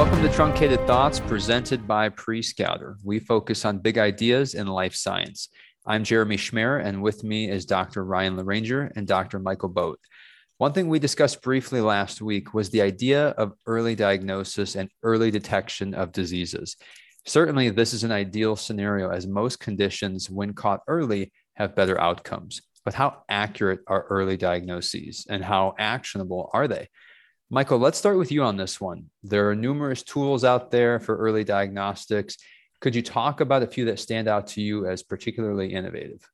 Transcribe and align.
Welcome 0.00 0.22
to 0.22 0.32
Truncated 0.32 0.86
Thoughts 0.86 1.20
presented 1.20 1.86
by 1.86 2.08
Prescouter. 2.08 2.96
We 3.04 3.18
focus 3.18 3.66
on 3.66 3.80
big 3.80 3.98
ideas 3.98 4.54
in 4.54 4.66
life 4.66 4.94
science. 4.94 5.50
I'm 5.84 6.04
Jeremy 6.04 6.38
Schmer, 6.38 6.82
and 6.82 7.02
with 7.02 7.22
me 7.22 7.50
is 7.50 7.66
Dr. 7.66 8.02
Ryan 8.02 8.38
LaRanger 8.38 8.92
and 8.96 9.06
Dr. 9.06 9.38
Michael 9.38 9.68
Boat. 9.68 10.00
One 10.56 10.72
thing 10.72 10.88
we 10.88 10.98
discussed 10.98 11.42
briefly 11.42 11.82
last 11.82 12.22
week 12.22 12.54
was 12.54 12.70
the 12.70 12.80
idea 12.80 13.28
of 13.28 13.52
early 13.66 13.94
diagnosis 13.94 14.74
and 14.74 14.88
early 15.02 15.30
detection 15.30 15.92
of 15.92 16.12
diseases. 16.12 16.76
Certainly, 17.26 17.68
this 17.68 17.92
is 17.92 18.02
an 18.02 18.10
ideal 18.10 18.56
scenario 18.56 19.10
as 19.10 19.26
most 19.26 19.60
conditions, 19.60 20.30
when 20.30 20.54
caught 20.54 20.80
early, 20.88 21.30
have 21.56 21.76
better 21.76 22.00
outcomes. 22.00 22.62
But 22.86 22.94
how 22.94 23.24
accurate 23.28 23.80
are 23.86 24.06
early 24.08 24.38
diagnoses 24.38 25.26
and 25.28 25.44
how 25.44 25.74
actionable 25.78 26.48
are 26.54 26.68
they? 26.68 26.88
Michael, 27.52 27.80
let's 27.80 27.98
start 27.98 28.16
with 28.16 28.30
you 28.30 28.44
on 28.44 28.56
this 28.56 28.80
one. 28.80 29.10
There 29.24 29.50
are 29.50 29.56
numerous 29.56 30.04
tools 30.04 30.44
out 30.44 30.70
there 30.70 31.00
for 31.00 31.16
early 31.16 31.42
diagnostics. 31.42 32.36
Could 32.80 32.94
you 32.94 33.02
talk 33.02 33.40
about 33.40 33.64
a 33.64 33.66
few 33.66 33.86
that 33.86 33.98
stand 33.98 34.28
out 34.28 34.46
to 34.48 34.62
you 34.62 34.86
as 34.86 35.02
particularly 35.02 35.74
innovative? 35.74 36.30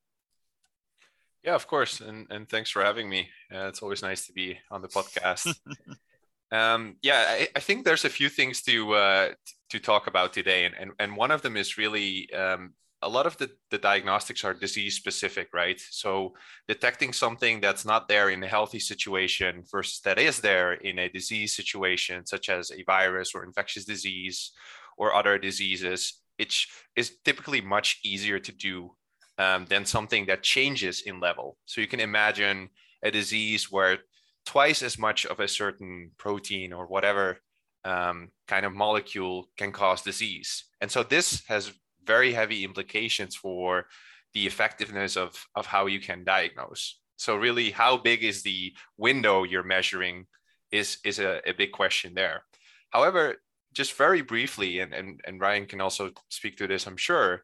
Yeah, 1.42 1.54
of 1.54 1.66
course. 1.66 2.00
And, 2.02 2.26
and 2.28 2.46
thanks 2.46 2.68
for 2.68 2.84
having 2.84 3.08
me. 3.08 3.30
Uh, 3.50 3.68
it's 3.68 3.80
always 3.80 4.02
nice 4.02 4.26
to 4.26 4.34
be 4.34 4.58
on 4.70 4.82
the 4.82 4.88
podcast. 4.88 5.56
um, 6.52 6.96
yeah, 7.00 7.24
I, 7.26 7.48
I, 7.56 7.60
think 7.60 7.86
there's 7.86 8.04
a 8.04 8.10
few 8.10 8.28
things 8.28 8.60
to 8.64 8.92
uh, 8.92 9.28
to 9.70 9.78
talk 9.78 10.08
about 10.08 10.34
today. 10.34 10.66
And, 10.66 10.74
and, 10.78 10.90
and 10.98 11.16
one 11.16 11.30
of 11.30 11.40
them 11.40 11.56
is 11.56 11.78
really 11.78 12.30
um, 12.34 12.74
a 13.06 13.08
lot 13.16 13.26
of 13.26 13.36
the, 13.38 13.48
the 13.70 13.78
diagnostics 13.78 14.44
are 14.44 14.52
disease 14.52 14.96
specific, 14.96 15.48
right? 15.54 15.80
So 15.90 16.34
detecting 16.66 17.12
something 17.12 17.60
that's 17.60 17.84
not 17.84 18.08
there 18.08 18.30
in 18.30 18.42
a 18.42 18.48
healthy 18.48 18.80
situation 18.80 19.62
versus 19.70 20.00
that 20.00 20.18
is 20.18 20.40
there 20.40 20.72
in 20.72 20.98
a 20.98 21.08
disease 21.08 21.54
situation, 21.54 22.26
such 22.26 22.48
as 22.48 22.72
a 22.72 22.82
virus 22.82 23.32
or 23.34 23.44
infectious 23.44 23.84
disease 23.84 24.50
or 24.98 25.14
other 25.14 25.38
diseases, 25.38 26.20
it 26.38 26.52
is 26.96 27.12
typically 27.24 27.60
much 27.60 28.00
easier 28.04 28.38
to 28.40 28.52
do 28.52 28.90
um, 29.38 29.66
than 29.66 29.84
something 29.84 30.26
that 30.26 30.42
changes 30.42 31.02
in 31.02 31.20
level. 31.20 31.56
So 31.64 31.80
you 31.80 31.86
can 31.86 32.00
imagine 32.00 32.68
a 33.02 33.10
disease 33.10 33.70
where 33.70 33.98
twice 34.44 34.82
as 34.82 34.98
much 34.98 35.26
of 35.26 35.40
a 35.40 35.48
certain 35.48 36.10
protein 36.18 36.72
or 36.72 36.86
whatever 36.86 37.38
um, 37.84 38.30
kind 38.48 38.66
of 38.66 38.72
molecule 38.74 39.48
can 39.56 39.70
cause 39.70 40.02
disease. 40.02 40.64
And 40.80 40.90
so 40.90 41.02
this 41.02 41.44
has 41.46 41.72
very 42.06 42.32
heavy 42.32 42.64
implications 42.64 43.34
for 43.36 43.86
the 44.34 44.46
effectiveness 44.46 45.16
of, 45.16 45.46
of 45.54 45.66
how 45.66 45.86
you 45.86 46.00
can 46.00 46.24
diagnose. 46.24 47.00
So 47.16 47.36
really, 47.36 47.70
how 47.70 47.96
big 47.96 48.22
is 48.22 48.42
the 48.42 48.74
window 48.98 49.44
you're 49.44 49.62
measuring 49.62 50.26
is, 50.70 50.98
is 51.04 51.18
a, 51.18 51.40
a 51.46 51.52
big 51.52 51.72
question 51.72 52.12
there. 52.14 52.42
However, 52.90 53.36
just 53.72 53.94
very 53.94 54.22
briefly, 54.22 54.80
and, 54.80 54.92
and, 54.94 55.20
and 55.26 55.40
Ryan 55.40 55.66
can 55.66 55.80
also 55.80 56.10
speak 56.28 56.56
to 56.58 56.66
this, 56.66 56.86
I'm 56.86 56.96
sure, 56.96 57.42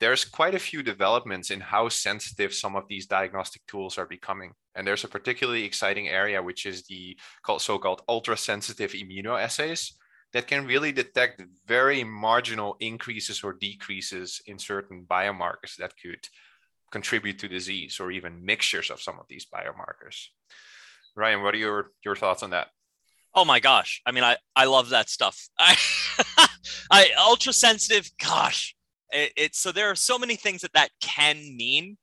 there's 0.00 0.24
quite 0.24 0.54
a 0.54 0.58
few 0.58 0.82
developments 0.82 1.50
in 1.50 1.60
how 1.60 1.88
sensitive 1.88 2.52
some 2.52 2.74
of 2.76 2.88
these 2.88 3.06
diagnostic 3.06 3.62
tools 3.66 3.98
are 3.98 4.06
becoming. 4.06 4.52
And 4.74 4.86
there's 4.86 5.04
a 5.04 5.08
particularly 5.08 5.64
exciting 5.64 6.08
area, 6.08 6.42
which 6.42 6.66
is 6.66 6.84
the 6.84 7.16
so-called 7.58 8.02
ultra-sensitive 8.08 8.92
immunoassays, 8.92 9.92
that 10.32 10.46
can 10.46 10.66
really 10.66 10.92
detect 10.92 11.42
very 11.66 12.04
marginal 12.04 12.76
increases 12.80 13.44
or 13.44 13.52
decreases 13.52 14.40
in 14.46 14.58
certain 14.58 15.04
biomarkers 15.08 15.76
that 15.78 15.92
could 16.00 16.26
contribute 16.90 17.38
to 17.38 17.48
disease 17.48 18.00
or 18.00 18.10
even 18.10 18.44
mixtures 18.44 18.90
of 18.90 19.00
some 19.00 19.18
of 19.18 19.26
these 19.28 19.46
biomarkers. 19.46 20.26
Ryan, 21.14 21.42
what 21.42 21.54
are 21.54 21.58
your, 21.58 21.90
your 22.04 22.16
thoughts 22.16 22.42
on 22.42 22.50
that? 22.50 22.68
Oh 23.34 23.44
my 23.44 23.60
gosh. 23.60 24.02
I 24.06 24.12
mean, 24.12 24.24
I, 24.24 24.36
I 24.54 24.66
love 24.66 24.90
that 24.90 25.08
stuff. 25.08 25.48
I, 25.58 25.76
I 26.90 27.10
ultra 27.18 27.52
sensitive, 27.52 28.10
gosh, 28.22 28.74
it, 29.10 29.32
it's 29.36 29.58
so 29.58 29.72
there 29.72 29.90
are 29.90 29.94
so 29.94 30.18
many 30.18 30.36
things 30.36 30.62
that 30.62 30.72
that 30.74 30.90
can 31.00 31.36
mean. 31.56 31.96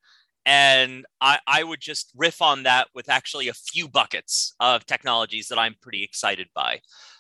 And 0.50 1.06
I, 1.22 1.38
I 1.46 1.64
would 1.64 1.80
just 1.80 2.12
riff 2.16 2.42
on 2.42 2.64
that 2.64 2.88
with 2.96 3.08
actually 3.08 3.50
a 3.50 3.54
few 3.54 3.88
buckets 3.88 4.56
of 4.60 4.84
technologies 4.84 5.48
that 5.50 5.60
I'm 5.60 5.76
pretty 5.80 6.04
excited 6.04 6.48
by. 6.56 6.80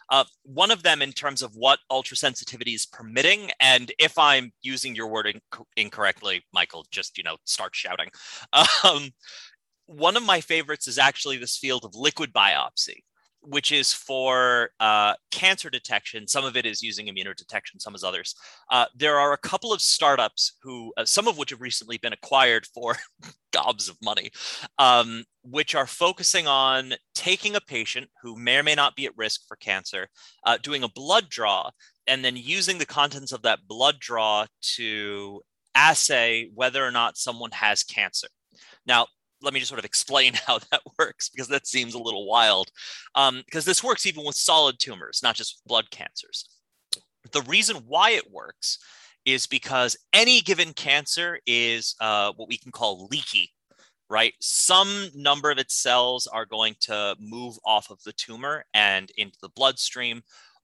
Uh, 0.10 0.24
one 0.42 0.72
of 0.72 0.82
them 0.82 1.04
in 1.04 1.12
terms 1.12 1.44
of 1.44 1.52
what 1.54 1.78
ultra 1.92 2.18
sensitivity 2.18 2.74
is 2.74 2.88
permitting, 2.88 3.52
and 3.60 3.92
if 4.00 4.18
I'm 4.18 4.52
using 4.64 4.96
your 4.96 5.10
word 5.10 5.28
inc- 5.28 5.64
incorrectly, 5.78 6.42
Michael, 6.52 6.88
just 6.90 7.20
you 7.20 7.24
know 7.24 7.38
start 7.46 7.76
shouting. 7.76 8.10
Um, 8.84 9.12
one 9.86 10.18
of 10.18 10.24
my 10.24 10.42
favorites 10.42 10.88
is 10.88 10.98
actually 10.98 11.38
this 11.38 11.58
field 11.58 11.86
of 11.86 11.94
liquid 11.94 12.34
biopsy 12.34 13.04
which 13.42 13.72
is 13.72 13.94
for 13.94 14.72
uh, 14.80 15.14
cancer 15.32 15.70
detection. 15.70 16.28
Some 16.28 16.46
of 16.46 16.58
it 16.58 16.66
is 16.66 16.82
using 16.82 17.08
immunodetection, 17.08 17.80
some 17.80 17.96
is 17.96 18.04
others. 18.04 18.36
Uh, 18.70 18.86
there 18.96 19.18
are 19.18 19.34
a 19.34 19.38
couple 19.38 19.72
of 19.72 19.82
startups 19.82 20.58
who, 20.62 20.94
uh, 20.98 21.06
some 21.06 21.28
of 21.28 21.38
which 21.38 21.52
have 21.52 21.62
recently 21.62 21.98
been 21.98 22.14
acquired 22.14 22.66
for 22.68 22.96
gobs 23.52 23.90
of 23.90 23.98
money, 24.02 24.32
um, 24.78 25.24
which 25.44 25.74
are 25.76 25.88
focusing 25.88 26.48
on 26.48 26.94
taking 27.16 27.56
a 27.56 27.62
patient 27.62 28.10
who 28.22 28.36
may 28.36 28.58
or 28.58 28.64
may 28.64 28.76
not 28.76 28.96
be 28.96 29.06
at 29.06 29.18
risk 29.18 29.48
for 29.48 29.56
cancer, 29.58 30.08
uh, 30.46 30.58
doing 30.62 30.84
a 30.84 30.90
blood 30.90 31.30
draw, 31.30 31.70
and 32.08 32.24
then 32.26 32.36
using 32.36 32.78
the 32.78 32.86
contents 32.86 33.32
of 33.32 33.42
that 33.44 33.68
blood 33.68 34.00
draw 34.00 34.46
to 34.62 35.42
assay 35.76 36.50
whether 36.54 36.86
or 36.86 36.92
not 36.92 37.18
someone 37.18 37.52
has 37.52 37.84
cancer. 37.84 38.28
Now, 38.86 39.08
let 39.42 39.54
me 39.54 39.60
just 39.60 39.70
sort 39.70 39.80
of 39.80 39.86
explain 39.86 40.34
how 40.48 40.60
that 40.72 40.82
works 40.98 41.30
because 41.30 41.48
that 41.50 41.68
seems 41.68 41.94
a 41.94 42.00
little 42.00 42.28
wild. 42.28 42.72
Um, 43.16 43.42
because 43.46 43.66
this 43.66 43.84
works 43.84 44.06
even 44.06 44.26
with 44.26 44.36
solid 44.36 44.80
tumors, 44.80 45.22
not 45.24 45.36
just 45.36 45.62
blood 45.66 45.90
cancers. 45.92 46.46
The 47.32 47.42
reason 47.44 47.78
why 47.88 48.12
it 48.12 48.32
works 48.32 48.80
is 49.26 49.46
because 49.46 49.98
any 50.14 50.42
given 50.42 50.74
cancer 50.74 51.40
is 51.46 51.96
uh, 52.00 52.32
what 52.36 52.48
we 52.48 52.58
can 52.58 52.72
call 52.72 53.08
leaky, 53.08 53.52
right? 54.10 54.34
Some 54.40 55.10
number 55.14 55.52
of 55.52 55.58
its 55.58 55.76
cells 55.76 56.28
are 56.28 56.46
going 56.46 56.76
to 56.82 57.16
move 57.20 57.58
off 57.66 57.92
of 57.92 58.02
the 58.04 58.14
tumor 58.14 58.66
and 58.74 59.12
into 59.18 59.38
the 59.42 59.50
bloodstream, 59.50 60.24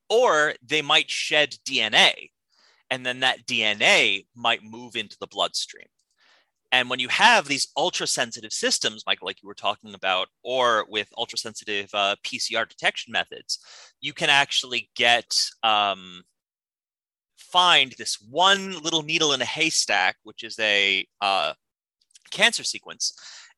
or 0.10 0.54
they 0.66 0.82
might 0.82 1.10
shed 1.10 1.56
DNA, 1.68 2.30
and 2.90 3.06
then 3.06 3.20
that 3.20 3.46
DNA 3.46 4.26
might 4.36 4.64
move 4.64 4.96
into 4.96 5.18
the 5.20 5.28
bloodstream. 5.28 5.88
And 6.76 6.90
when 6.90 7.00
you 7.00 7.08
have 7.08 7.48
these 7.48 7.70
ultra 7.78 8.06
sensitive 8.06 8.52
systems, 8.52 9.06
Michael, 9.08 9.28
like 9.28 9.42
you 9.42 9.48
were 9.48 9.54
talking 9.54 9.94
about, 9.94 10.28
or 10.44 10.86
with 10.90 11.08
ultra 11.18 11.38
sensitive 11.38 11.90
uh, 11.94 12.18
PCR 12.22 12.68
detection 12.68 13.14
methods, 13.14 13.60
you 14.02 14.12
can 14.12 14.30
actually 14.30 14.90
get 14.94 15.34
um, 15.64 16.24
find 17.38 17.94
this 17.98 18.18
one 18.30 18.78
little 18.82 19.04
needle 19.04 19.32
in 19.32 19.42
a 19.42 19.46
haystack, 19.46 20.18
which 20.24 20.44
is 20.44 20.60
a 20.60 21.08
uh, 21.22 21.54
cancer 22.30 22.66
sequence, 22.66 23.14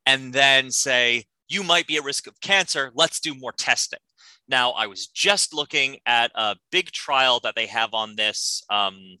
and 0.06 0.32
then 0.32 0.70
say, 0.70 1.24
you 1.48 1.64
might 1.64 1.88
be 1.88 1.96
at 1.96 2.04
risk 2.04 2.28
of 2.28 2.40
cancer. 2.40 2.92
Let's 2.94 3.18
do 3.18 3.34
more 3.34 3.50
testing. 3.50 3.98
Now, 4.46 4.70
I 4.70 4.86
was 4.86 5.08
just 5.08 5.52
looking 5.52 5.96
at 6.06 6.30
a 6.36 6.54
big 6.70 6.92
trial 6.92 7.40
that 7.40 7.56
they 7.56 7.66
have 7.66 7.94
on 7.94 8.14
this. 8.14 8.62
Um, 8.70 9.18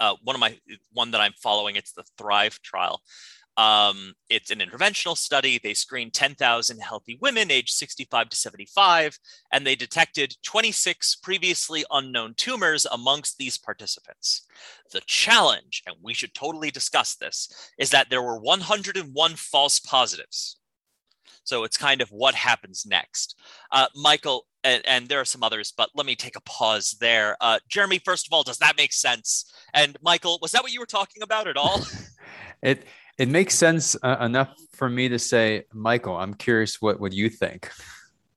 uh, 0.00 0.14
one 0.22 0.36
of 0.36 0.40
my 0.40 0.58
one 0.92 1.10
that 1.12 1.20
I'm 1.20 1.34
following. 1.42 1.76
It's 1.76 1.92
the 1.92 2.04
Thrive 2.16 2.60
trial. 2.62 3.02
Um, 3.58 4.14
it's 4.30 4.52
an 4.52 4.60
interventional 4.60 5.16
study. 5.16 5.58
They 5.60 5.74
screened 5.74 6.14
10,000 6.14 6.78
healthy 6.78 7.18
women 7.20 7.50
aged 7.50 7.70
65 7.70 8.28
to 8.28 8.36
75, 8.36 9.18
and 9.52 9.66
they 9.66 9.74
detected 9.74 10.36
26 10.44 11.16
previously 11.16 11.84
unknown 11.90 12.34
tumors 12.36 12.86
amongst 12.92 13.36
these 13.36 13.58
participants. 13.58 14.46
The 14.92 15.00
challenge, 15.06 15.82
and 15.88 15.96
we 16.00 16.14
should 16.14 16.34
totally 16.34 16.70
discuss 16.70 17.16
this, 17.16 17.48
is 17.78 17.90
that 17.90 18.10
there 18.10 18.22
were 18.22 18.38
101 18.38 19.34
false 19.34 19.80
positives. 19.80 20.60
So 21.48 21.64
it's 21.64 21.78
kind 21.78 22.02
of 22.02 22.10
what 22.10 22.34
happens 22.34 22.84
next. 22.86 23.40
Uh, 23.72 23.86
Michael, 23.96 24.44
and, 24.64 24.82
and, 24.86 25.08
there 25.08 25.18
are 25.18 25.24
some 25.24 25.42
others, 25.42 25.72
but 25.74 25.88
let 25.94 26.04
me 26.04 26.14
take 26.14 26.36
a 26.36 26.42
pause 26.42 26.96
there. 27.00 27.38
Uh, 27.40 27.58
Jeremy, 27.70 28.00
first 28.04 28.26
of 28.26 28.34
all, 28.34 28.42
does 28.42 28.58
that 28.58 28.76
make 28.76 28.92
sense? 28.92 29.50
And 29.72 29.96
Michael, 30.02 30.38
was 30.42 30.52
that 30.52 30.62
what 30.62 30.72
you 30.72 30.80
were 30.80 30.86
talking 30.86 31.22
about 31.22 31.48
at 31.48 31.56
all? 31.56 31.80
it 32.62 32.84
it 33.16 33.28
makes 33.28 33.54
sense 33.54 33.96
uh, 34.02 34.18
enough 34.20 34.54
for 34.72 34.90
me 34.90 35.08
to 35.08 35.18
say, 35.18 35.64
Michael, 35.72 36.16
I'm 36.16 36.34
curious 36.34 36.82
what 36.82 37.00
would 37.00 37.14
you 37.14 37.30
think? 37.30 37.70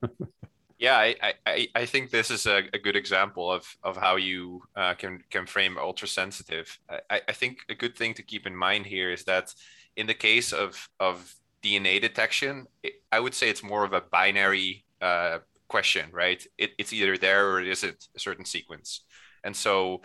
yeah, 0.80 0.98
I, 0.98 1.34
I, 1.46 1.68
I 1.76 1.86
think 1.86 2.10
this 2.10 2.32
is 2.32 2.48
a, 2.48 2.64
a 2.74 2.80
good 2.80 2.96
example 2.96 3.52
of, 3.52 3.64
of 3.84 3.98
how 3.98 4.16
you 4.16 4.64
uh, 4.76 4.96
can, 4.96 5.24
can 5.30 5.46
frame 5.46 5.78
ultra 5.78 6.08
sensitive. 6.08 6.80
I, 7.10 7.22
I 7.28 7.32
think 7.34 7.60
a 7.70 7.76
good 7.76 7.96
thing 7.96 8.16
to 8.16 8.24
keep 8.24 8.48
in 8.48 8.56
mind 8.56 8.88
here 8.88 9.12
is 9.12 9.26
that 9.26 9.54
in 9.96 10.08
the 10.08 10.16
case 10.16 10.52
of, 10.52 10.90
of 11.00 11.36
DNA 11.64 12.02
detection, 12.02 12.68
it, 12.84 12.94
I 13.12 13.20
would 13.20 13.34
say 13.34 13.50
it's 13.50 13.64
more 13.64 13.84
of 13.84 13.94
a 13.94 14.02
binary 14.02 14.86
uh, 15.02 15.40
question, 15.68 16.10
right? 16.12 16.46
It, 16.58 16.72
it's 16.78 16.94
either 16.94 17.18
there 17.18 17.50
or 17.50 17.62
it 17.62 17.68
isn't 17.68 18.08
a 18.16 18.20
certain 18.20 18.46
sequence. 18.46 19.02
And 19.44 19.56
so 19.56 20.02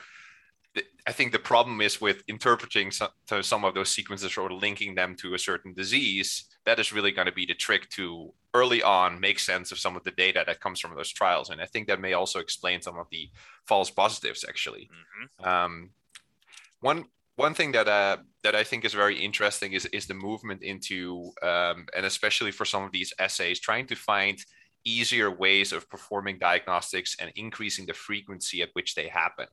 I 1.06 1.12
think 1.12 1.32
the 1.32 1.38
problem 1.38 1.80
is 1.80 2.00
with 2.00 2.22
interpreting 2.28 2.90
some, 2.90 3.08
some 3.42 3.64
of 3.64 3.74
those 3.74 3.90
sequences 3.90 4.36
or 4.36 4.52
linking 4.52 4.94
them 4.94 5.14
to 5.16 5.34
a 5.34 5.38
certain 5.38 5.72
disease. 5.72 6.44
That 6.64 6.78
is 6.78 6.92
really 6.92 7.12
going 7.12 7.26
to 7.26 7.32
be 7.32 7.46
the 7.46 7.54
trick 7.54 7.88
to 7.90 8.32
early 8.54 8.82
on 8.82 9.20
make 9.20 9.38
sense 9.38 9.72
of 9.72 9.78
some 9.78 9.96
of 9.96 10.04
the 10.04 10.10
data 10.10 10.44
that 10.46 10.60
comes 10.60 10.80
from 10.80 10.94
those 10.94 11.12
trials. 11.12 11.50
And 11.50 11.60
I 11.60 11.66
think 11.66 11.86
that 11.86 12.00
may 12.00 12.12
also 12.12 12.40
explain 12.40 12.82
some 12.82 12.98
of 12.98 13.06
the 13.10 13.30
false 13.66 13.90
positives 13.90 14.44
actually. 14.48 14.90
Mm-hmm. 14.90 15.48
Um, 15.48 15.90
one 16.80 17.04
one 17.36 17.54
thing 17.54 17.72
that 17.72 17.86
uh, 17.86 18.16
that 18.42 18.54
I 18.54 18.64
think 18.64 18.84
is 18.84 18.94
very 18.94 19.18
interesting 19.18 19.74
is 19.74 19.86
is 19.86 20.06
the 20.06 20.14
movement 20.14 20.62
into 20.62 21.32
um, 21.42 21.86
and 21.94 22.04
especially 22.04 22.50
for 22.50 22.64
some 22.64 22.82
of 22.82 22.92
these 22.92 23.12
assays, 23.18 23.60
trying 23.60 23.86
to 23.86 23.94
find 23.94 24.38
easier 24.86 25.30
ways 25.30 25.72
of 25.72 25.90
performing 25.90 26.38
diagnostics 26.38 27.16
and 27.20 27.32
increasing 27.34 27.86
the 27.86 27.92
frequency 27.92 28.62
at 28.62 28.70
which 28.74 28.94
they 28.94 29.08
happen. 29.08 29.46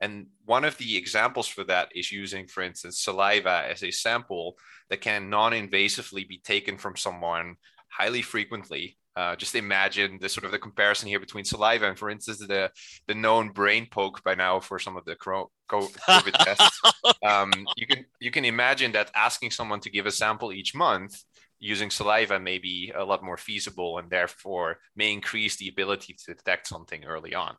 And 0.00 0.28
one 0.44 0.64
of 0.64 0.78
the 0.78 0.96
examples 0.96 1.48
for 1.48 1.64
that 1.64 1.88
is 1.94 2.12
using, 2.12 2.46
for 2.46 2.62
instance, 2.62 3.00
saliva 3.00 3.66
as 3.68 3.82
a 3.82 3.90
sample 3.90 4.56
that 4.88 5.00
can 5.00 5.28
non-invasively 5.28 6.26
be 6.28 6.38
taken 6.38 6.78
from 6.78 6.94
someone 6.94 7.56
highly 7.88 8.22
frequently. 8.22 8.96
Uh, 9.16 9.34
just 9.34 9.54
imagine 9.54 10.18
the 10.20 10.28
sort 10.28 10.44
of 10.44 10.52
the 10.52 10.58
comparison 10.58 11.08
here 11.08 11.18
between 11.18 11.44
saliva 11.44 11.88
and, 11.88 11.98
for 11.98 12.10
instance, 12.10 12.38
the 12.38 12.70
the 13.06 13.14
known 13.14 13.48
brain 13.48 13.86
poke 13.90 14.22
by 14.22 14.34
now 14.34 14.60
for 14.60 14.78
some 14.78 14.96
of 14.96 15.04
the 15.06 15.16
COVID 15.16 16.32
tests. 16.44 16.80
Um, 17.24 17.50
you 17.76 17.86
can 17.86 18.04
you 18.20 18.30
can 18.30 18.44
imagine 18.44 18.92
that 18.92 19.10
asking 19.14 19.52
someone 19.52 19.80
to 19.80 19.90
give 19.90 20.04
a 20.04 20.10
sample 20.10 20.52
each 20.52 20.74
month 20.74 21.24
using 21.58 21.90
saliva 21.90 22.38
may 22.38 22.58
be 22.58 22.92
a 22.94 23.04
lot 23.04 23.24
more 23.24 23.38
feasible 23.38 23.98
and 23.98 24.10
therefore 24.10 24.78
may 24.94 25.12
increase 25.12 25.56
the 25.56 25.68
ability 25.68 26.14
to 26.26 26.34
detect 26.34 26.66
something 26.66 27.04
early 27.04 27.34
on. 27.34 27.56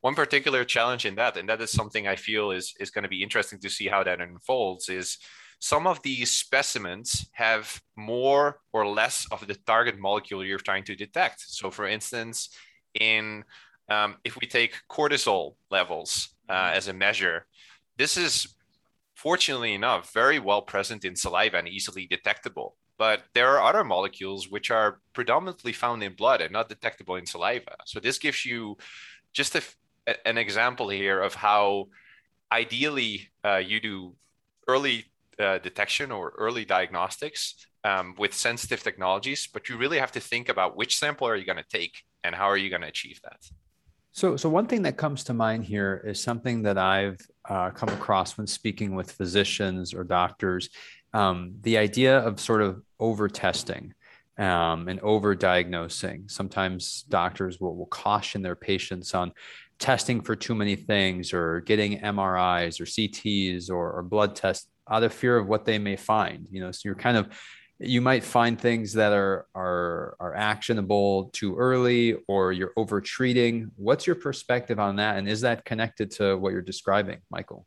One 0.00 0.14
particular 0.14 0.64
challenge 0.64 1.06
in 1.06 1.14
that, 1.16 1.36
and 1.36 1.48
that 1.48 1.60
is 1.60 1.70
something 1.70 2.08
I 2.08 2.16
feel 2.16 2.50
is, 2.50 2.74
is 2.80 2.90
going 2.90 3.04
to 3.04 3.08
be 3.08 3.22
interesting 3.22 3.60
to 3.60 3.70
see 3.70 3.86
how 3.86 4.02
that 4.02 4.20
unfolds, 4.20 4.88
is 4.88 5.18
some 5.62 5.86
of 5.86 6.02
these 6.02 6.32
specimens 6.32 7.30
have 7.30 7.80
more 7.94 8.58
or 8.72 8.84
less 8.84 9.28
of 9.30 9.46
the 9.46 9.54
target 9.54 9.96
molecule 9.96 10.44
you're 10.44 10.58
trying 10.58 10.82
to 10.82 10.96
detect. 10.96 11.40
So, 11.40 11.70
for 11.70 11.86
instance, 11.86 12.48
in 12.98 13.44
um, 13.88 14.16
if 14.24 14.36
we 14.40 14.48
take 14.48 14.74
cortisol 14.90 15.54
levels 15.70 16.34
uh, 16.48 16.72
as 16.74 16.88
a 16.88 16.92
measure, 16.92 17.46
this 17.96 18.16
is 18.16 18.56
fortunately 19.14 19.72
enough 19.74 20.12
very 20.12 20.40
well 20.40 20.62
present 20.62 21.04
in 21.04 21.14
saliva 21.14 21.58
and 21.58 21.68
easily 21.68 22.08
detectable. 22.08 22.74
But 22.98 23.22
there 23.32 23.56
are 23.56 23.62
other 23.62 23.84
molecules 23.84 24.50
which 24.50 24.72
are 24.72 24.98
predominantly 25.12 25.72
found 25.72 26.02
in 26.02 26.14
blood 26.14 26.40
and 26.40 26.52
not 26.52 26.70
detectable 26.70 27.14
in 27.14 27.26
saliva. 27.26 27.76
So 27.86 28.00
this 28.00 28.18
gives 28.18 28.44
you 28.44 28.78
just 29.32 29.54
a, 29.54 29.62
an 30.26 30.38
example 30.38 30.88
here 30.88 31.20
of 31.20 31.34
how 31.36 31.86
ideally 32.50 33.30
uh, 33.44 33.58
you 33.58 33.80
do 33.80 34.16
early 34.66 35.04
uh, 35.38 35.58
detection 35.58 36.10
or 36.12 36.32
early 36.38 36.64
diagnostics 36.64 37.66
um, 37.84 38.14
with 38.18 38.34
sensitive 38.34 38.82
technologies, 38.82 39.48
but 39.52 39.68
you 39.68 39.76
really 39.76 39.98
have 39.98 40.12
to 40.12 40.20
think 40.20 40.48
about 40.48 40.76
which 40.76 40.98
sample 40.98 41.26
are 41.26 41.36
you 41.36 41.44
going 41.44 41.58
to 41.58 41.64
take 41.68 42.02
and 42.24 42.34
how 42.34 42.46
are 42.46 42.56
you 42.56 42.70
going 42.70 42.82
to 42.82 42.88
achieve 42.88 43.20
that. 43.24 43.40
So, 44.12 44.36
so 44.36 44.48
one 44.48 44.66
thing 44.66 44.82
that 44.82 44.96
comes 44.96 45.24
to 45.24 45.34
mind 45.34 45.64
here 45.64 46.02
is 46.06 46.22
something 46.22 46.62
that 46.62 46.76
I've 46.76 47.18
uh, 47.48 47.70
come 47.70 47.88
across 47.88 48.36
when 48.36 48.46
speaking 48.46 48.94
with 48.94 49.10
physicians 49.10 49.94
or 49.94 50.04
doctors. 50.04 50.68
Um, 51.14 51.54
the 51.62 51.78
idea 51.78 52.18
of 52.18 52.38
sort 52.38 52.62
of 52.62 52.82
over 53.00 53.28
testing 53.28 53.94
um, 54.38 54.88
and 54.88 55.00
over 55.00 55.34
diagnosing. 55.34 56.24
Sometimes 56.28 57.02
doctors 57.08 57.60
will, 57.60 57.76
will 57.76 57.86
caution 57.86 58.42
their 58.42 58.56
patients 58.56 59.14
on 59.14 59.32
testing 59.78 60.20
for 60.20 60.36
too 60.36 60.54
many 60.54 60.76
things 60.76 61.32
or 61.32 61.60
getting 61.60 61.98
MRIs 62.00 62.80
or 62.80 62.84
CTs 62.84 63.70
or, 63.70 63.92
or 63.92 64.02
blood 64.02 64.36
tests 64.36 64.68
out 64.90 65.02
of 65.02 65.12
fear 65.12 65.36
of 65.36 65.46
what 65.46 65.64
they 65.64 65.78
may 65.78 65.96
find. 65.96 66.46
You 66.50 66.60
know, 66.60 66.72
so 66.72 66.80
you're 66.84 66.94
kind 66.94 67.16
of 67.16 67.28
you 67.78 68.00
might 68.00 68.22
find 68.22 68.60
things 68.60 68.92
that 68.92 69.12
are 69.12 69.46
are 69.54 70.16
are 70.20 70.34
actionable 70.34 71.30
too 71.32 71.56
early 71.56 72.16
or 72.28 72.52
you're 72.52 72.72
over 72.76 73.00
treating. 73.00 73.70
What's 73.76 74.06
your 74.06 74.16
perspective 74.16 74.78
on 74.78 74.96
that? 74.96 75.16
And 75.16 75.28
is 75.28 75.40
that 75.40 75.64
connected 75.64 76.10
to 76.12 76.36
what 76.36 76.52
you're 76.52 76.62
describing, 76.62 77.18
Michael? 77.30 77.66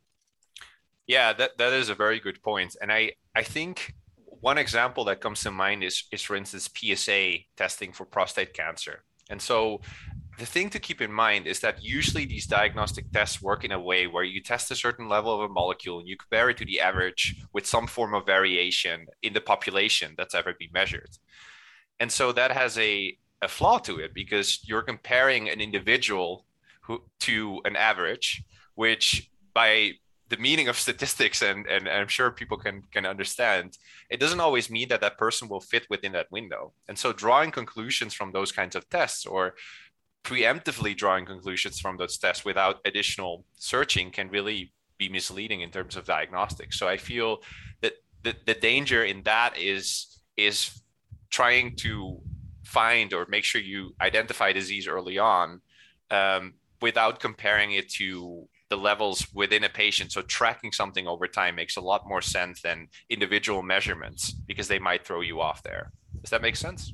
Yeah, 1.06 1.32
that, 1.34 1.56
that 1.58 1.72
is 1.72 1.88
a 1.88 1.94
very 1.94 2.18
good. 2.18 2.38
And 2.80 2.90
I, 2.90 3.12
I 3.34 3.42
think 3.42 3.94
one 4.40 4.58
example 4.58 5.04
that 5.04 5.20
comes 5.20 5.40
to 5.42 5.50
mind 5.50 5.84
is, 5.84 6.04
is 6.10 6.22
for 6.22 6.34
instance, 6.34 6.68
PSA 6.74 7.36
testing 7.56 7.92
for 7.92 8.04
prostate 8.04 8.54
cancer. 8.54 9.04
And 9.30 9.40
so 9.40 9.80
the 10.38 10.46
thing 10.46 10.68
to 10.70 10.78
keep 10.78 11.00
in 11.00 11.12
mind 11.12 11.46
is 11.46 11.60
that 11.60 11.82
usually 11.82 12.26
these 12.26 12.46
diagnostic 12.46 13.10
tests 13.10 13.40
work 13.40 13.64
in 13.64 13.72
a 13.72 13.80
way 13.80 14.06
where 14.06 14.24
you 14.24 14.42
test 14.42 14.70
a 14.70 14.76
certain 14.76 15.08
level 15.08 15.34
of 15.34 15.50
a 15.50 15.52
molecule 15.52 15.98
and 15.98 16.08
you 16.08 16.16
compare 16.16 16.50
it 16.50 16.58
to 16.58 16.64
the 16.64 16.80
average 16.80 17.36
with 17.52 17.66
some 17.66 17.86
form 17.86 18.14
of 18.14 18.26
variation 18.26 19.06
in 19.22 19.32
the 19.32 19.40
population 19.40 20.14
that's 20.16 20.34
ever 20.34 20.52
been 20.58 20.72
measured. 20.72 21.10
And 22.00 22.12
so 22.12 22.32
that 22.32 22.52
has 22.52 22.76
a, 22.76 23.16
a 23.40 23.48
flaw 23.48 23.78
to 23.78 23.98
it 23.98 24.12
because 24.12 24.60
you're 24.68 24.82
comparing 24.82 25.48
an 25.48 25.60
individual 25.60 26.44
who, 26.82 27.02
to 27.20 27.60
an 27.64 27.74
average, 27.74 28.42
which 28.74 29.30
by 29.54 29.92
the 30.28 30.36
meaning 30.36 30.68
of 30.68 30.78
statistics 30.86 31.40
and, 31.42 31.66
and, 31.66 31.88
and 31.88 32.00
I'm 32.00 32.08
sure 32.08 32.30
people 32.30 32.58
can 32.58 32.82
can 32.92 33.06
understand, 33.06 33.78
it 34.10 34.20
doesn't 34.20 34.40
always 34.40 34.70
mean 34.70 34.88
that 34.88 35.00
that 35.00 35.18
person 35.18 35.48
will 35.48 35.60
fit 35.60 35.86
within 35.88 36.12
that 36.12 36.30
window. 36.30 36.72
And 36.88 36.98
so 36.98 37.12
drawing 37.12 37.50
conclusions 37.50 38.12
from 38.14 38.32
those 38.32 38.52
kinds 38.52 38.76
of 38.76 38.88
tests 38.90 39.24
or 39.24 39.54
preemptively 40.26 40.96
drawing 40.96 41.24
conclusions 41.24 41.78
from 41.78 41.96
those 41.96 42.18
tests 42.18 42.44
without 42.44 42.80
additional 42.84 43.44
searching 43.54 44.10
can 44.10 44.28
really 44.28 44.72
be 44.98 45.08
misleading 45.08 45.60
in 45.60 45.70
terms 45.70 45.96
of 45.96 46.04
diagnostics. 46.04 46.76
So 46.78 46.88
I 46.88 46.96
feel 46.96 47.42
that 47.80 47.92
the, 48.24 48.34
the 48.44 48.54
danger 48.54 49.04
in 49.04 49.22
that 49.22 49.56
is 49.56 50.18
is 50.36 50.82
trying 51.30 51.76
to 51.76 52.20
find 52.64 53.14
or 53.14 53.24
make 53.28 53.44
sure 53.44 53.60
you 53.60 53.94
identify 54.00 54.52
disease 54.52 54.88
early 54.88 55.16
on 55.16 55.60
um, 56.10 56.54
without 56.82 57.20
comparing 57.20 57.72
it 57.72 57.88
to 57.88 58.48
the 58.68 58.76
levels 58.76 59.26
within 59.32 59.62
a 59.62 59.68
patient. 59.68 60.10
So 60.10 60.22
tracking 60.22 60.72
something 60.72 61.06
over 61.06 61.28
time 61.28 61.54
makes 61.54 61.76
a 61.76 61.80
lot 61.80 62.08
more 62.08 62.20
sense 62.20 62.62
than 62.62 62.88
individual 63.08 63.62
measurements 63.62 64.32
because 64.32 64.66
they 64.66 64.80
might 64.80 65.06
throw 65.06 65.20
you 65.20 65.40
off 65.40 65.62
there. 65.62 65.92
Does 66.20 66.30
that 66.30 66.42
make 66.42 66.56
sense? 66.56 66.92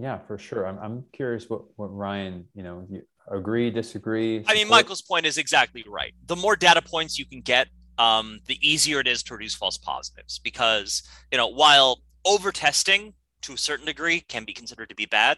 Yeah, 0.00 0.18
for 0.26 0.38
sure. 0.38 0.66
I'm, 0.66 0.78
I'm 0.78 1.04
curious 1.12 1.50
what, 1.50 1.62
what 1.76 1.88
Ryan, 1.88 2.46
you 2.54 2.62
know, 2.62 2.86
you 2.90 3.02
agree, 3.30 3.70
disagree? 3.70 4.38
Support? 4.38 4.56
I 4.56 4.58
mean, 4.58 4.68
Michael's 4.68 5.02
point 5.02 5.26
is 5.26 5.36
exactly 5.36 5.84
right. 5.86 6.14
The 6.26 6.36
more 6.36 6.56
data 6.56 6.80
points 6.80 7.18
you 7.18 7.26
can 7.26 7.42
get, 7.42 7.68
um, 7.98 8.40
the 8.46 8.58
easier 8.66 9.00
it 9.00 9.06
is 9.06 9.22
to 9.24 9.34
reduce 9.34 9.54
false 9.54 9.76
positives 9.76 10.38
because, 10.38 11.02
you 11.30 11.36
know, 11.36 11.48
while 11.48 12.00
over 12.24 12.50
testing 12.50 13.12
to 13.42 13.52
a 13.52 13.58
certain 13.58 13.84
degree 13.84 14.20
can 14.20 14.44
be 14.44 14.54
considered 14.54 14.88
to 14.88 14.94
be 14.94 15.04
bad, 15.04 15.36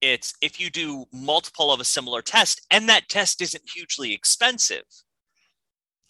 it's 0.00 0.32
if 0.40 0.60
you 0.60 0.70
do 0.70 1.06
multiple 1.12 1.72
of 1.72 1.80
a 1.80 1.84
similar 1.84 2.22
test 2.22 2.64
and 2.70 2.88
that 2.88 3.08
test 3.08 3.42
isn't 3.42 3.64
hugely 3.74 4.12
expensive, 4.12 4.84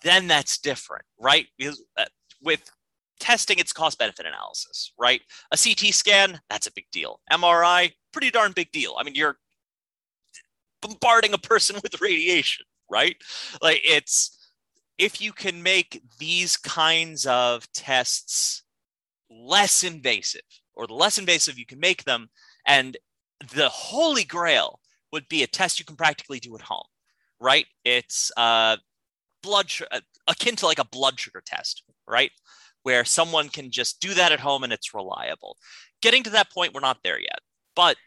then 0.03 0.29
that's 0.29 0.59
different, 0.59 1.07
right? 1.19 1.47
Because 1.57 1.83
uh, 1.97 2.05
with 2.43 2.71
testing, 3.19 3.59
it's 3.59 3.73
cost 3.73 3.99
benefit 3.99 4.27
analysis, 4.27 4.93
right? 4.99 5.21
A 5.53 5.57
CT 5.57 5.93
scan, 5.95 6.41
that's 6.49 6.67
a 6.67 6.73
big 6.73 6.87
deal. 6.93 7.21
MRI, 7.33 7.93
pretty 8.13 8.31
darn 8.31 8.53
big 8.53 8.71
deal. 8.73 8.95
I 8.99 9.05
mean, 9.05 9.15
you're 9.15 9.37
bombarding 10.81 11.33
a 11.33 11.39
person 11.39 11.77
with 11.83 12.01
radiation, 12.01 12.67
right? 12.91 13.17
Like 13.63 13.81
it's 13.85 14.35
if 14.99 15.21
you 15.21 15.33
can 15.33 15.63
make 15.63 16.03
these 16.19 16.57
kinds 16.57 17.27
of 17.27 17.71
tests 17.73 18.65
less 19.31 19.85
invasive 19.85 20.43
or 20.75 20.87
the 20.87 20.95
less 20.95 21.19
invasive 21.19 21.59
you 21.59 21.67
can 21.67 21.79
make 21.79 22.05
them 22.05 22.29
and 22.67 22.97
the 23.55 23.69
holy 23.69 24.25
grail 24.25 24.81
would 25.13 25.29
be 25.29 25.43
a 25.43 25.47
test 25.47 25.79
you 25.79 25.85
can 25.85 25.97
practically 25.97 26.41
do 26.41 26.55
at 26.55 26.61
home, 26.61 26.87
right? 27.41 27.67
It's 27.85 28.31
uh, 28.37 28.77
blood 29.43 29.71
sh- 29.71 29.83
uh, 29.91 30.01
akin 30.27 30.57
to 30.57 30.67
like 30.67 30.79
a 30.79 30.85
blood 30.85 31.19
sugar 31.19 31.43
test, 31.45 31.83
right? 32.07 32.31
Where 32.89 33.05
someone 33.05 33.51
can 33.51 33.71
just 33.71 34.01
do 34.01 34.15
that 34.15 34.33
at 34.33 34.41
home 34.41 34.65
and 34.65 34.73
it's 34.73 34.95
reliable. 34.95 35.59
Getting 36.01 36.23
to 36.23 36.31
that 36.31 36.51
point, 36.51 36.73
we're 36.73 36.81
not 36.81 36.97
there 37.05 37.21
yet. 37.21 37.41
But 37.77 37.99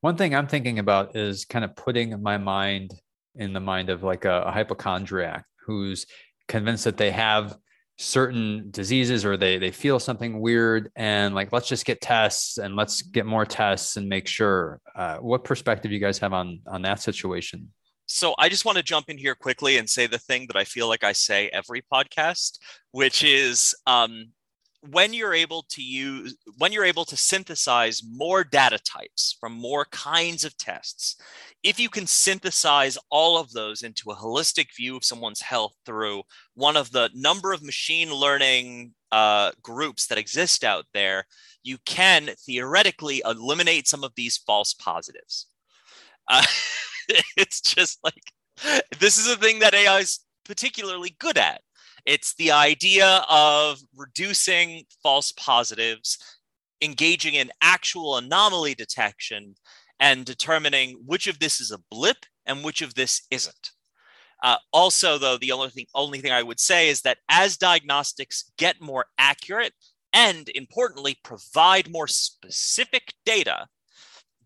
one 0.00 0.16
thing 0.16 0.34
I'm 0.34 0.48
thinking 0.48 0.80
about 0.80 1.14
is 1.14 1.44
kind 1.44 1.64
of 1.64 1.76
putting 1.76 2.20
my 2.20 2.38
mind 2.38 2.92
in 3.36 3.52
the 3.52 3.60
mind 3.60 3.88
of 3.88 4.02
like 4.02 4.24
a, 4.24 4.42
a 4.42 4.50
hypochondriac 4.50 5.44
who's 5.64 6.06
convinced 6.48 6.82
that 6.86 6.96
they 6.96 7.12
have 7.12 7.56
certain 7.98 8.72
diseases 8.72 9.24
or 9.24 9.36
they 9.36 9.58
they 9.58 9.70
feel 9.70 10.00
something 10.00 10.40
weird 10.40 10.90
and 10.96 11.32
like 11.32 11.52
let's 11.52 11.68
just 11.68 11.84
get 11.84 12.00
tests 12.00 12.58
and 12.58 12.74
let's 12.74 13.00
get 13.00 13.26
more 13.26 13.44
tests 13.44 13.96
and 13.96 14.08
make 14.08 14.26
sure 14.26 14.80
uh, 14.96 15.18
what 15.18 15.44
perspective 15.44 15.92
you 15.92 16.00
guys 16.00 16.18
have 16.18 16.32
on 16.32 16.58
on 16.66 16.82
that 16.82 17.00
situation 17.00 17.72
so 18.12 18.34
i 18.38 18.48
just 18.48 18.64
want 18.64 18.76
to 18.76 18.82
jump 18.82 19.08
in 19.08 19.18
here 19.18 19.34
quickly 19.34 19.78
and 19.78 19.88
say 19.88 20.06
the 20.06 20.18
thing 20.18 20.46
that 20.46 20.56
i 20.56 20.64
feel 20.64 20.88
like 20.88 21.04
i 21.04 21.12
say 21.12 21.48
every 21.52 21.82
podcast 21.92 22.58
which 22.92 23.24
is 23.24 23.74
um, 23.86 24.28
when 24.90 25.14
you're 25.14 25.34
able 25.34 25.64
to 25.68 25.82
use 25.82 26.36
when 26.58 26.72
you're 26.72 26.84
able 26.84 27.04
to 27.04 27.16
synthesize 27.16 28.02
more 28.04 28.42
data 28.42 28.78
types 28.78 29.36
from 29.40 29.52
more 29.52 29.86
kinds 29.86 30.44
of 30.44 30.56
tests 30.56 31.16
if 31.62 31.78
you 31.78 31.88
can 31.88 32.06
synthesize 32.06 32.98
all 33.10 33.38
of 33.38 33.52
those 33.52 33.82
into 33.82 34.10
a 34.10 34.16
holistic 34.16 34.74
view 34.76 34.96
of 34.96 35.04
someone's 35.04 35.40
health 35.40 35.74
through 35.86 36.22
one 36.54 36.76
of 36.76 36.90
the 36.90 37.08
number 37.14 37.52
of 37.52 37.62
machine 37.62 38.12
learning 38.12 38.92
uh, 39.12 39.52
groups 39.62 40.06
that 40.06 40.18
exist 40.18 40.64
out 40.64 40.86
there, 40.94 41.26
you 41.62 41.76
can 41.84 42.30
theoretically 42.46 43.22
eliminate 43.24 43.86
some 43.86 44.02
of 44.02 44.12
these 44.16 44.38
false 44.38 44.72
positives. 44.72 45.46
Uh, 46.28 46.42
it's 47.36 47.60
just 47.60 47.98
like 48.04 48.32
this 48.98 49.18
is 49.18 49.28
a 49.28 49.36
thing 49.36 49.60
that 49.60 49.74
AI 49.74 49.98
is 49.98 50.20
particularly 50.44 51.16
good 51.18 51.38
at. 51.38 51.60
It's 52.04 52.34
the 52.34 52.50
idea 52.50 53.24
of 53.28 53.78
reducing 53.96 54.84
false 55.02 55.32
positives, 55.32 56.18
engaging 56.80 57.34
in 57.34 57.50
actual 57.62 58.16
anomaly 58.16 58.74
detection, 58.74 59.54
and 60.00 60.24
determining 60.24 60.96
which 61.06 61.28
of 61.28 61.38
this 61.38 61.60
is 61.60 61.70
a 61.70 61.80
blip 61.90 62.26
and 62.44 62.64
which 62.64 62.82
of 62.82 62.94
this 62.94 63.22
isn't. 63.30 63.70
Uh, 64.42 64.56
also, 64.72 65.16
though, 65.18 65.38
the 65.38 65.52
only 65.52 65.70
thing, 65.70 65.86
only 65.94 66.20
thing 66.20 66.32
I 66.32 66.42
would 66.42 66.58
say 66.58 66.88
is 66.88 67.02
that 67.02 67.18
as 67.28 67.56
diagnostics 67.56 68.50
get 68.58 68.80
more 68.80 69.06
accurate 69.16 69.72
and 70.12 70.50
importantly 70.54 71.16
provide 71.22 71.88
more 71.88 72.08
specific 72.08 73.14
data, 73.24 73.68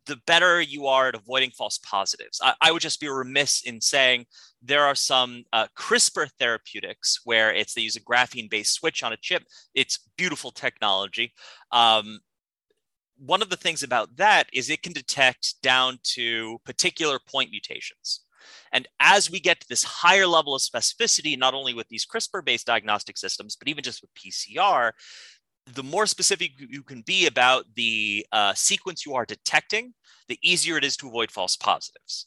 the 0.06 0.20
better 0.26 0.60
you 0.60 0.86
are 0.86 1.08
at 1.08 1.14
avoiding 1.14 1.50
false 1.50 1.78
positives. 1.78 2.40
I, 2.42 2.54
I 2.60 2.72
would 2.72 2.82
just 2.82 3.00
be 3.00 3.08
remiss 3.08 3.62
in 3.62 3.80
saying 3.80 4.26
there 4.62 4.84
are 4.84 4.94
some 4.94 5.44
uh, 5.52 5.66
CRISPR 5.76 6.30
therapeutics 6.38 7.20
where 7.24 7.52
it's 7.52 7.74
they 7.74 7.82
use 7.82 7.96
a 7.96 8.00
graphene 8.00 8.50
based 8.50 8.74
switch 8.74 9.02
on 9.02 9.12
a 9.12 9.16
chip. 9.16 9.44
It's 9.74 9.98
beautiful 10.16 10.50
technology. 10.50 11.32
Um, 11.72 12.20
one 13.18 13.42
of 13.42 13.50
the 13.50 13.56
things 13.56 13.82
about 13.82 14.16
that 14.16 14.48
is 14.52 14.68
it 14.68 14.82
can 14.82 14.92
detect 14.92 15.60
down 15.62 15.98
to 16.02 16.58
particular 16.64 17.18
point 17.18 17.50
mutations. 17.50 18.20
And 18.72 18.86
as 19.00 19.30
we 19.30 19.40
get 19.40 19.60
to 19.60 19.68
this 19.68 19.82
higher 19.82 20.26
level 20.26 20.54
of 20.54 20.62
specificity, 20.62 21.38
not 21.38 21.54
only 21.54 21.74
with 21.74 21.88
these 21.88 22.06
CRISPR 22.06 22.44
based 22.44 22.66
diagnostic 22.66 23.18
systems, 23.18 23.56
but 23.56 23.68
even 23.68 23.82
just 23.82 24.02
with 24.02 24.14
PCR, 24.14 24.92
the 25.66 25.82
more 25.82 26.06
specific 26.06 26.52
you 26.58 26.82
can 26.82 27.02
be 27.02 27.26
about 27.26 27.64
the 27.74 28.24
uh, 28.32 28.54
sequence 28.54 29.04
you 29.04 29.14
are 29.14 29.24
detecting, 29.24 29.94
the 30.28 30.38
easier 30.42 30.76
it 30.76 30.84
is 30.84 30.96
to 30.98 31.08
avoid 31.08 31.30
false 31.30 31.56
positives. 31.56 32.26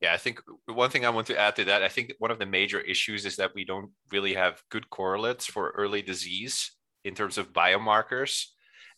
Yeah, 0.00 0.12
I 0.12 0.18
think 0.18 0.40
one 0.66 0.90
thing 0.90 1.06
I 1.06 1.10
want 1.10 1.26
to 1.28 1.38
add 1.38 1.56
to 1.56 1.64
that, 1.64 1.82
I 1.82 1.88
think 1.88 2.12
one 2.18 2.30
of 2.30 2.38
the 2.38 2.46
major 2.46 2.80
issues 2.80 3.24
is 3.24 3.36
that 3.36 3.54
we 3.54 3.64
don't 3.64 3.90
really 4.12 4.34
have 4.34 4.62
good 4.70 4.90
correlates 4.90 5.46
for 5.46 5.70
early 5.70 6.02
disease 6.02 6.72
in 7.04 7.14
terms 7.14 7.38
of 7.38 7.54
biomarkers. 7.54 8.44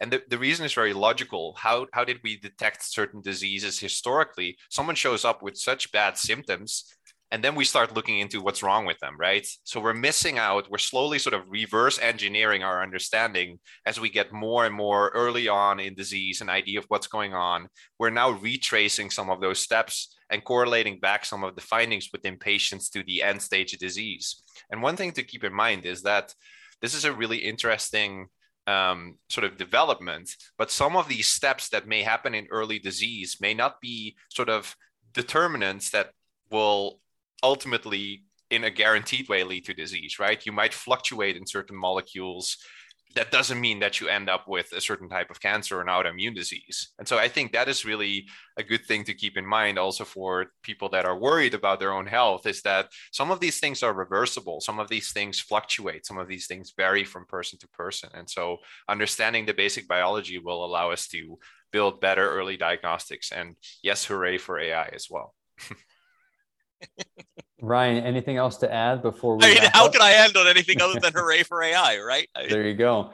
And 0.00 0.10
the, 0.10 0.22
the 0.28 0.38
reason 0.38 0.66
is 0.66 0.74
very 0.74 0.92
logical. 0.92 1.54
How, 1.56 1.86
how 1.92 2.04
did 2.04 2.18
we 2.24 2.38
detect 2.38 2.82
certain 2.82 3.22
diseases 3.22 3.78
historically? 3.78 4.58
Someone 4.68 4.96
shows 4.96 5.24
up 5.24 5.42
with 5.42 5.56
such 5.56 5.92
bad 5.92 6.18
symptoms 6.18 6.84
and 7.32 7.42
then 7.42 7.54
we 7.54 7.64
start 7.64 7.94
looking 7.94 8.20
into 8.20 8.40
what's 8.40 8.62
wrong 8.62 8.86
with 8.86 8.98
them 9.00 9.16
right? 9.18 9.46
So 9.64 9.80
we're 9.80 9.94
missing 9.94 10.38
out 10.38 10.70
we're 10.70 10.78
slowly 10.78 11.18
sort 11.18 11.34
of 11.34 11.42
reverse 11.48 11.98
engineering 11.98 12.62
our 12.62 12.82
understanding 12.82 13.58
as 13.84 14.00
we 14.00 14.10
get 14.10 14.32
more 14.32 14.66
and 14.66 14.74
more 14.74 15.10
early 15.14 15.48
on 15.48 15.80
in 15.80 15.94
disease 15.94 16.40
an 16.40 16.48
idea 16.48 16.78
of 16.78 16.86
what's 16.88 17.06
going 17.06 17.34
on. 17.34 17.68
We're 17.98 18.10
now 18.10 18.30
retracing 18.30 19.10
some 19.10 19.30
of 19.30 19.40
those 19.40 19.58
steps 19.58 20.16
and 20.30 20.44
correlating 20.44 20.98
back 20.98 21.24
some 21.24 21.44
of 21.44 21.54
the 21.54 21.60
findings 21.60 22.10
within 22.12 22.36
patients 22.36 22.88
to 22.90 23.02
the 23.04 23.22
end 23.22 23.40
stage 23.42 23.72
disease. 23.72 24.42
And 24.70 24.82
one 24.82 24.96
thing 24.96 25.12
to 25.12 25.22
keep 25.22 25.44
in 25.44 25.52
mind 25.52 25.86
is 25.86 26.02
that 26.02 26.34
this 26.80 26.94
is 26.94 27.04
a 27.04 27.12
really 27.12 27.38
interesting 27.38 28.26
um, 28.66 29.18
sort 29.28 29.44
of 29.44 29.56
development 29.56 30.28
but 30.58 30.72
some 30.72 30.96
of 30.96 31.06
these 31.06 31.28
steps 31.28 31.68
that 31.68 31.86
may 31.86 32.02
happen 32.02 32.34
in 32.34 32.48
early 32.50 32.80
disease 32.80 33.36
may 33.40 33.54
not 33.54 33.80
be 33.80 34.16
sort 34.28 34.48
of 34.48 34.74
determinants 35.12 35.90
that 35.90 36.10
will 36.50 37.00
ultimately 37.42 38.24
in 38.50 38.64
a 38.64 38.70
guaranteed 38.70 39.28
way 39.28 39.42
lead 39.42 39.64
to 39.64 39.74
disease, 39.74 40.18
right? 40.18 40.44
You 40.44 40.52
might 40.52 40.74
fluctuate 40.74 41.36
in 41.36 41.46
certain 41.46 41.76
molecules. 41.76 42.58
That 43.14 43.30
doesn't 43.30 43.60
mean 43.60 43.80
that 43.80 44.00
you 44.00 44.08
end 44.08 44.28
up 44.28 44.46
with 44.46 44.72
a 44.72 44.80
certain 44.80 45.08
type 45.08 45.30
of 45.30 45.40
cancer 45.40 45.78
or 45.78 45.80
an 45.80 45.88
autoimmune 45.88 46.34
disease. 46.34 46.92
And 46.98 47.08
so 47.08 47.18
I 47.18 47.28
think 47.28 47.52
that 47.52 47.68
is 47.68 47.84
really 47.84 48.28
a 48.56 48.62
good 48.62 48.84
thing 48.84 49.04
to 49.04 49.14
keep 49.14 49.36
in 49.36 49.46
mind 49.46 49.78
also 49.78 50.04
for 50.04 50.46
people 50.62 50.88
that 50.90 51.06
are 51.06 51.18
worried 51.18 51.54
about 51.54 51.80
their 51.80 51.92
own 51.92 52.06
health 52.06 52.46
is 52.46 52.62
that 52.62 52.88
some 53.12 53.30
of 53.30 53.40
these 53.40 53.58
things 53.58 53.82
are 53.82 53.94
reversible. 53.94 54.60
Some 54.60 54.78
of 54.78 54.88
these 54.88 55.12
things 55.12 55.40
fluctuate. 55.40 56.04
Some 56.04 56.18
of 56.18 56.28
these 56.28 56.46
things 56.46 56.74
vary 56.76 57.04
from 57.04 57.26
person 57.26 57.58
to 57.60 57.68
person. 57.68 58.10
And 58.14 58.28
so 58.28 58.58
understanding 58.88 59.46
the 59.46 59.54
basic 59.54 59.88
biology 59.88 60.38
will 60.38 60.64
allow 60.64 60.90
us 60.90 61.08
to 61.08 61.38
build 61.72 62.00
better 62.00 62.28
early 62.28 62.56
diagnostics. 62.56 63.32
And 63.32 63.56
yes, 63.82 64.04
hooray 64.04 64.38
for 64.38 64.60
AI 64.60 64.88
as 64.92 65.08
well. 65.10 65.34
Ryan, 67.60 68.04
anything 68.04 68.36
else 68.36 68.56
to 68.58 68.72
add 68.72 69.02
before 69.02 69.36
we? 69.36 69.44
I 69.44 69.48
mean, 69.48 69.70
how 69.72 69.86
up? 69.86 69.92
can 69.92 70.02
I 70.02 70.12
end 70.12 70.36
on 70.36 70.46
anything 70.46 70.80
other 70.80 71.00
than 71.00 71.12
hooray 71.14 71.42
for 71.42 71.62
AI, 71.62 71.98
right? 71.98 72.28
there 72.48 72.66
you 72.66 72.74
go. 72.74 73.12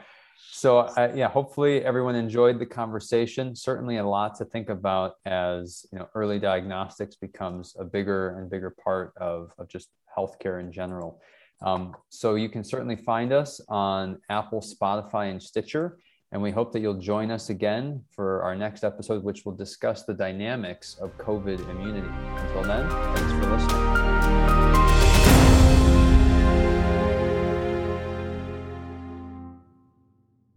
So, 0.51 0.79
uh, 0.79 1.11
yeah, 1.15 1.29
hopefully 1.29 1.83
everyone 1.83 2.15
enjoyed 2.15 2.59
the 2.59 2.65
conversation. 2.65 3.55
Certainly, 3.55 3.97
a 3.97 4.05
lot 4.05 4.35
to 4.35 4.45
think 4.45 4.69
about 4.69 5.15
as 5.25 5.85
you 5.91 5.99
know, 5.99 6.07
early 6.13 6.39
diagnostics 6.39 7.15
becomes 7.15 7.75
a 7.79 7.83
bigger 7.83 8.37
and 8.37 8.49
bigger 8.49 8.75
part 8.83 9.13
of, 9.17 9.51
of 9.57 9.67
just 9.67 9.89
healthcare 10.15 10.59
in 10.59 10.71
general. 10.71 11.21
Um, 11.61 11.95
so, 12.09 12.35
you 12.35 12.49
can 12.49 12.63
certainly 12.63 12.97
find 12.97 13.33
us 13.33 13.61
on 13.69 14.19
Apple, 14.29 14.61
Spotify, 14.61 15.31
and 15.31 15.41
Stitcher. 15.41 15.97
And 16.33 16.41
we 16.41 16.49
hope 16.49 16.73
that 16.73 16.81
you'll 16.81 16.99
join 16.99 17.29
us 17.29 17.51
again 17.51 18.01
for 18.09 18.41
our 18.41 18.55
next 18.55 18.83
episode, 18.83 19.23
which 19.23 19.45
will 19.45 19.55
discuss 19.55 20.03
the 20.03 20.15
dynamics 20.15 20.97
of 20.99 21.15
COVID 21.19 21.69
immunity. 21.69 22.07
Until 22.07 22.63
then, 22.63 22.89
thanks 22.89 23.31
for 23.33 23.51
listening. 23.51 24.12